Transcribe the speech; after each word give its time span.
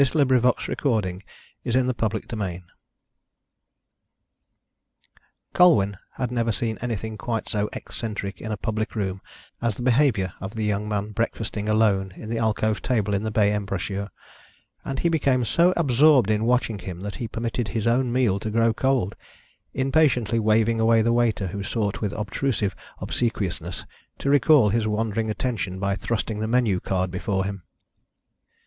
J. 0.01 0.03
R. 0.15 0.25
LONDON 0.25 0.41
THE 0.41 0.53
SHRIEKING 0.57 1.21
PIT 1.63 1.77
CHAPTER 1.77 2.43
I 2.43 2.61
Colwyn 5.53 5.97
had 6.15 6.31
never 6.31 6.51
seen 6.51 6.79
anything 6.81 7.19
quite 7.19 7.47
so 7.47 7.69
eccentric 7.73 8.41
in 8.41 8.51
a 8.51 8.57
public 8.57 8.95
room 8.95 9.21
as 9.61 9.75
the 9.75 9.83
behaviour 9.83 10.33
of 10.39 10.55
the 10.55 10.63
young 10.65 10.89
man 10.89 11.11
breakfasting 11.11 11.69
alone 11.69 12.13
at 12.19 12.29
the 12.29 12.39
alcove 12.39 12.81
table 12.81 13.13
in 13.13 13.21
the 13.21 13.29
bay 13.29 13.53
embrasure, 13.53 14.09
and 14.83 14.97
he 15.01 15.07
became 15.07 15.45
so 15.45 15.71
absorbed 15.77 16.31
in 16.31 16.45
watching 16.45 16.79
him 16.79 17.01
that 17.01 17.17
he 17.17 17.27
permitted 17.27 17.67
his 17.67 17.85
own 17.85 18.11
meal 18.11 18.39
to 18.39 18.49
grow 18.49 18.73
cold, 18.73 19.15
impatiently 19.75 20.39
waving 20.39 20.79
away 20.79 21.03
the 21.03 21.13
waiter 21.13 21.45
who 21.45 21.61
sought 21.61 22.01
with 22.01 22.11
obtrusive 22.13 22.75
obsequiousness 22.99 23.85
to 24.17 24.31
recall 24.31 24.69
his 24.69 24.87
wandering 24.87 25.29
attention 25.29 25.77
by 25.79 25.95
thrusting 25.95 26.39
the 26.39 26.47
menu 26.47 26.79
card 26.79 27.11
before 27.11 27.45
him. 27.45 27.61